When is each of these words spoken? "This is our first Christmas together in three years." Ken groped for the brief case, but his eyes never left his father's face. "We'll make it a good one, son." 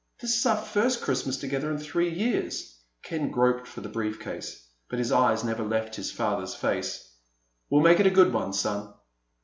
"This 0.19 0.35
is 0.35 0.47
our 0.47 0.57
first 0.57 1.01
Christmas 1.03 1.37
together 1.37 1.69
in 1.69 1.77
three 1.77 2.09
years." 2.09 2.75
Ken 3.03 3.29
groped 3.29 3.67
for 3.67 3.81
the 3.81 3.87
brief 3.87 4.19
case, 4.19 4.67
but 4.89 4.97
his 4.97 5.11
eyes 5.11 5.43
never 5.43 5.63
left 5.63 5.95
his 5.95 6.11
father's 6.11 6.55
face. 6.55 7.07
"We'll 7.69 7.81
make 7.83 7.99
it 7.99 8.07
a 8.07 8.09
good 8.09 8.33
one, 8.33 8.51
son." 8.53 8.95